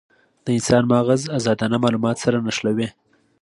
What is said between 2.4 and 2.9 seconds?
نښلوي.